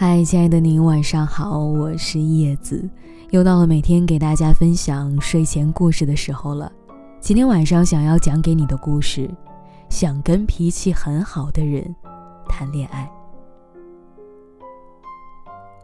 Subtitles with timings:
[0.00, 2.88] 嗨，亲爱的您，晚上好，我是叶子，
[3.30, 6.70] 又到了每天给大家分享睡前故事的时候了。
[7.18, 9.28] 今天晚上想要讲给你的故事，
[9.88, 11.84] 想跟脾气很好的人
[12.48, 13.10] 谈恋爱。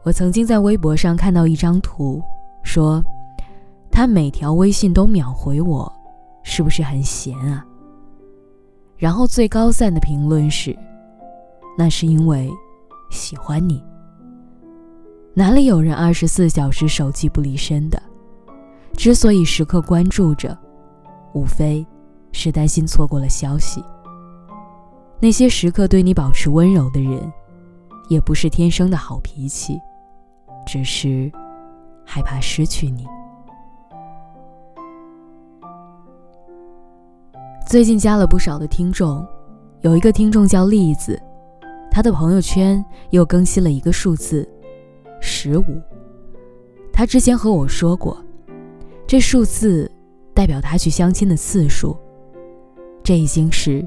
[0.04, 2.22] 我曾经在微博上看到一张图，
[2.62, 3.02] 说
[3.90, 5.92] 他每条微信都秒回我，
[6.44, 7.66] 是不是很闲啊？
[8.96, 10.78] 然后最高赞的评论是，
[11.76, 12.48] 那是因为
[13.10, 13.82] 喜欢你。
[15.36, 18.00] 哪里有人二十四小时手机不离身的？
[18.96, 20.56] 之所以时刻关注着，
[21.32, 21.84] 无非
[22.30, 23.82] 是担心错过了消息。
[25.18, 27.32] 那些时刻对你保持温柔的人，
[28.08, 29.76] 也不是天生的好脾气，
[30.64, 31.28] 只是
[32.06, 33.04] 害怕失去你。
[37.66, 39.26] 最近加了不少的听众，
[39.80, 41.20] 有一个听众叫栗子，
[41.90, 44.48] 他的朋友圈又更新了一个数字。
[45.44, 45.78] 十五，
[46.90, 48.16] 他之前和我说过，
[49.06, 49.90] 这数字
[50.32, 51.94] 代表他去相亲的次数，
[53.02, 53.86] 这已经是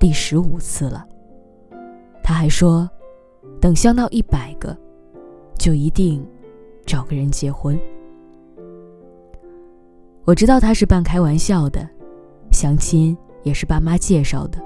[0.00, 1.06] 第十五次了。
[2.22, 2.88] 他还说，
[3.60, 4.74] 等相到一百个，
[5.58, 6.26] 就一定
[6.86, 7.78] 找个人结婚。
[10.24, 11.86] 我知道他是半开玩笑的，
[12.52, 14.58] 相亲也是爸妈介绍的，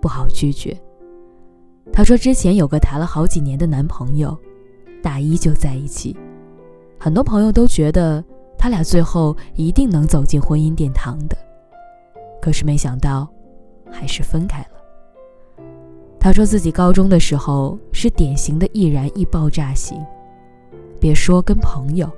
[0.00, 0.74] 不好拒绝。
[1.92, 4.34] 他说之前有个谈了好几年的男朋友。
[5.02, 6.16] 大一就在一起，
[6.98, 8.22] 很多朋友都觉得
[8.56, 11.36] 他俩最后一定能走进婚姻殿堂的，
[12.40, 13.28] 可是没想到，
[13.90, 15.64] 还是分开了。
[16.18, 19.96] 他说自己高中的时候是典型的易燃易爆炸型，
[21.00, 22.10] 别说跟朋友，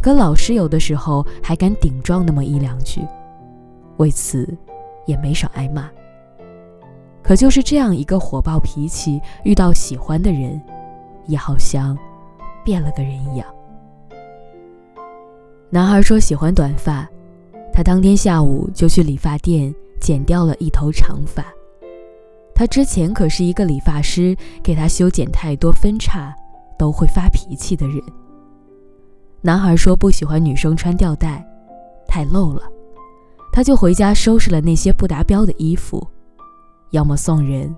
[0.00, 3.02] 跟老师有的时候还敢顶撞那么一两句，
[3.98, 4.48] 为此
[5.06, 5.90] 也没少挨骂。
[7.22, 10.58] 可就是这样一个火爆脾气，遇到喜欢的人。
[11.28, 11.96] 也好像
[12.64, 13.46] 变了个人一样。
[15.70, 17.08] 男孩说喜欢短发，
[17.72, 21.44] 他当天下午就去理发店剪掉了一头长发。
[22.54, 26.34] 他之前可是一个理发师给他修剪太多分叉
[26.76, 28.02] 都会发脾气的人。
[29.42, 31.46] 男孩说不喜欢女生穿吊带，
[32.08, 32.62] 太露了，
[33.52, 36.04] 他就回家收拾了那些不达标的衣服，
[36.90, 37.72] 要么送人，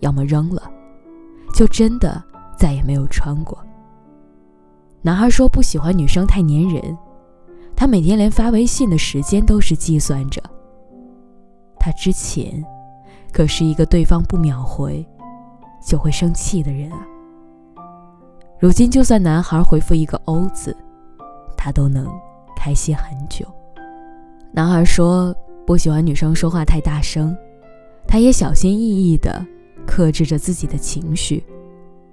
[0.00, 0.62] 要么扔了，
[1.52, 2.24] 就真的。
[2.56, 3.58] 再也没有穿过。
[5.02, 6.96] 男孩说不喜欢女生太粘人，
[7.76, 10.42] 他每天连发微信的时间都是计算着。
[11.78, 12.64] 他之前
[13.32, 15.06] 可是一个对方不秒回
[15.84, 17.06] 就会生气的人啊。
[18.58, 20.74] 如今就算男孩回复一个“欧”字，
[21.56, 22.08] 他都能
[22.56, 23.44] 开心很久。
[24.50, 25.34] 男孩说
[25.66, 27.36] 不喜欢女生说话太大声，
[28.06, 29.44] 他也小心翼翼地
[29.86, 31.44] 克制着自己的情绪。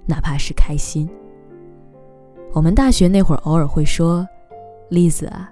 [0.04, 1.08] 哪怕是开心，
[2.52, 4.26] 我们大学那会儿偶尔会说
[4.90, 5.50] ：“栗子啊，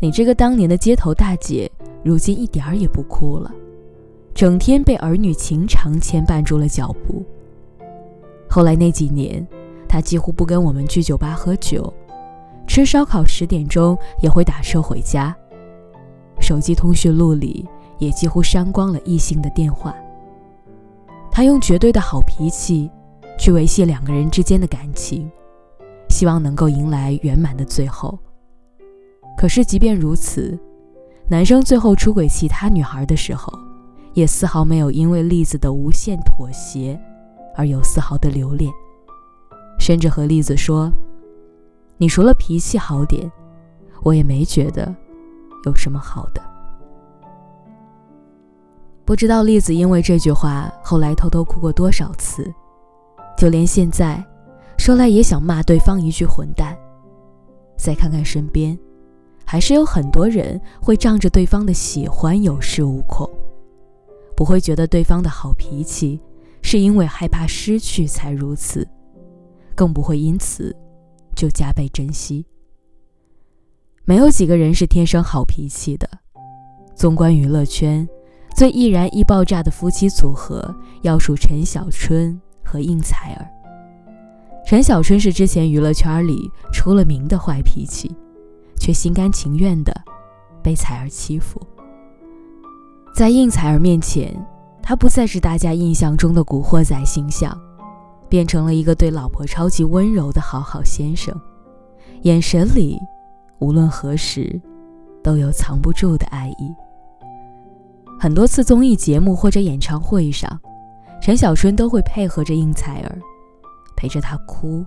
[0.00, 1.70] 你这个当年的街头大姐，
[2.02, 3.52] 如今一点儿也不酷了，
[4.32, 7.22] 整天被儿女情长牵绊住了脚步。”
[8.48, 9.46] 后来那几年，
[9.86, 11.92] 她几乎不跟我们去酒吧喝酒，
[12.66, 15.36] 吃烧烤十点钟也会打车回家，
[16.40, 17.68] 手机通讯录里
[17.98, 19.94] 也几乎删光了异性的电话。
[21.30, 22.90] 她用绝对的好脾气。
[23.38, 25.30] 去维系两个人之间的感情，
[26.08, 28.18] 希望能够迎来圆满的最后。
[29.36, 30.58] 可是，即便如此，
[31.28, 33.52] 男生最后出轨其他女孩的时候，
[34.12, 36.98] 也丝毫没有因为栗子的无限妥协
[37.56, 38.72] 而有丝毫的留恋，
[39.78, 40.90] 甚至和栗子说
[41.98, 43.30] ：“你除了脾气好点，
[44.02, 44.94] 我也没觉得
[45.64, 46.40] 有什么好的。”
[49.04, 52.50] 不知道栗子因为这句话后来偷偷哭过多少次。
[53.36, 54.24] 就连现在，
[54.78, 56.76] 说来也想骂对方一句“混蛋”。
[57.76, 58.78] 再看看身边，
[59.44, 63.28] 还是有很多人会仗着对方的喜欢有恃无恐，
[64.36, 66.20] 不会觉得对方的好脾气
[66.62, 68.86] 是因为害怕失去才如此，
[69.74, 70.74] 更不会因此
[71.34, 72.46] 就加倍珍惜。
[74.04, 76.08] 没有几个人是天生好脾气的。
[76.94, 78.08] 纵观娱乐圈，
[78.54, 82.40] 最易燃易爆炸的夫妻组合，要数陈小春。
[82.64, 83.46] 和应采儿，
[84.66, 88.10] 陈小春是之前娱乐圈里出了名的坏脾气，
[88.78, 89.94] 却心甘情愿的
[90.62, 91.60] 被采儿欺负。
[93.14, 94.34] 在应采儿面前，
[94.82, 97.56] 他不再是大家印象中的古惑仔形象，
[98.28, 101.38] 变成了一个对老婆超级温柔的好好先生，
[102.22, 102.98] 眼神里
[103.60, 104.60] 无论何时
[105.22, 106.74] 都有藏不住的爱意。
[108.18, 110.60] 很多次综艺节目或者演唱会上。
[111.24, 113.18] 陈小春都会配合着应采儿，
[113.96, 114.84] 陪着他哭，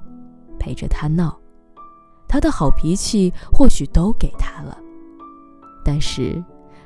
[0.60, 1.36] 陪着他闹，
[2.28, 4.78] 他的好脾气或许都给他了。
[5.84, 6.40] 但是，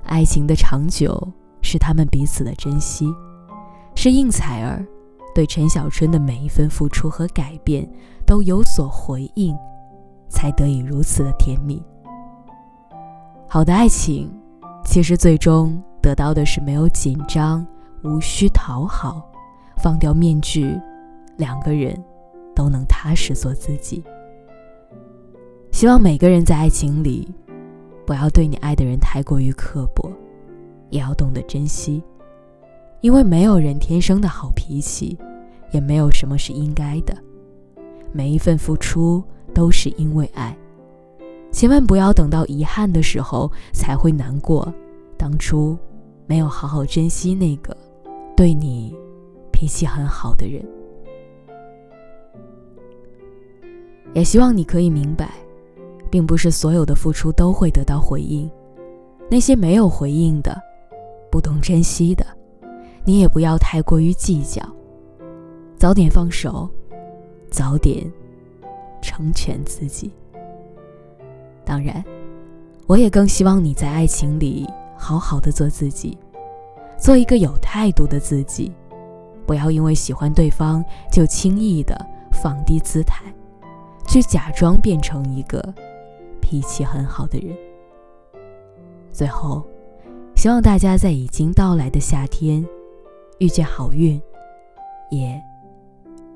[0.05, 1.27] 爱情的长久
[1.61, 3.13] 是他们彼此的珍惜，
[3.93, 4.87] 是应采儿
[5.35, 7.85] 对陈小春的每一份付出和改变
[8.25, 9.53] 都有所回应，
[10.29, 11.83] 才得以如此的甜蜜。
[13.49, 14.33] 好的爱情，
[14.85, 17.67] 其实最终得到的是没有紧张，
[18.05, 19.29] 无需讨好，
[19.81, 20.79] 放掉面具，
[21.37, 21.97] 两个人
[22.55, 24.03] 都能踏实做自己。
[25.71, 27.27] 希望每个人在爱情里，
[28.05, 30.11] 不要对你爱的人太过于刻薄，
[30.89, 32.03] 也要懂得珍惜，
[32.99, 35.17] 因为没有人天生的好脾气，
[35.71, 37.17] 也没有什么是应该的，
[38.11, 39.23] 每一份付出
[39.53, 40.55] 都是因为爱。
[41.51, 44.71] 千万不要等到遗憾的时候才会难过，
[45.17, 45.77] 当初
[46.27, 47.75] 没有好好珍惜那个
[48.37, 48.95] 对你
[49.61, 50.59] 脾气很好的人。
[54.15, 55.29] 也希望你可以明白，
[56.09, 58.49] 并不是所有的付出都会得到回应，
[59.29, 60.59] 那些没有回应的、
[61.31, 62.25] 不懂珍惜的，
[63.05, 64.63] 你也不要太过于计较，
[65.77, 66.67] 早点放手，
[67.51, 68.11] 早点
[68.99, 70.11] 成全自己。
[71.63, 72.03] 当然，
[72.87, 74.67] 我也更希望你在爱情里
[74.97, 76.17] 好好的做自己，
[76.97, 78.71] 做一个有态度的自己，
[79.45, 81.95] 不要因为喜欢对方就轻易的
[82.31, 83.23] 放低姿态，
[84.07, 85.61] 去假装变成一个
[86.41, 87.55] 脾气很好的人。
[89.11, 89.63] 最后，
[90.35, 92.65] 希望大家在已经到来的夏天，
[93.39, 94.21] 遇见好运，
[95.09, 95.41] 也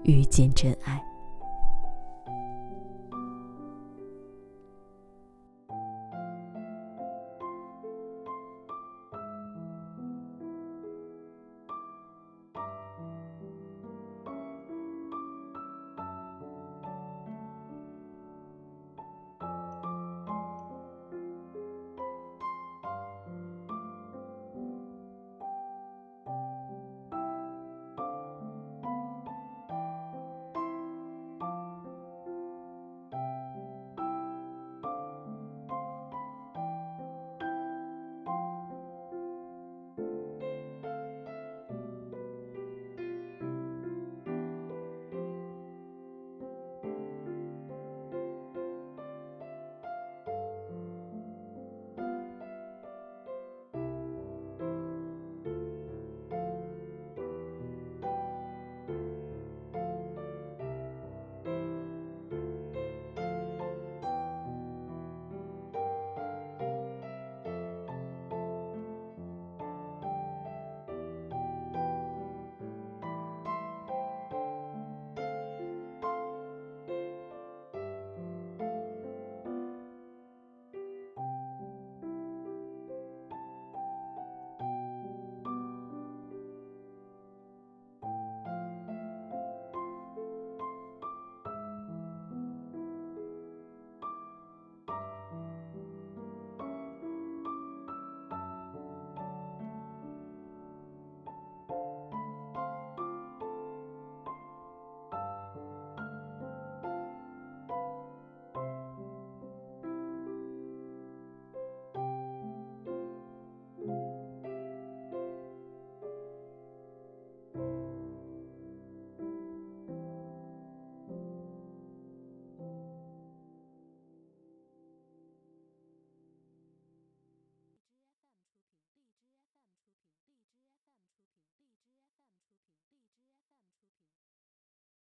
[0.04, 1.02] 遇见真爱。